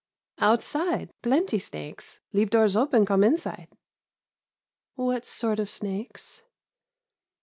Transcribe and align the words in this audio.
"Outside, 0.39 1.11
plenty 1.21 1.59
snakes, 1.59 2.19
leave 2.33 2.49
doors 2.49 2.75
open 2.75 3.05
come 3.05 3.23
inside." 3.23 3.67
"What 4.95 5.27
sort 5.27 5.59
of 5.59 5.69
snakes?" 5.69 6.41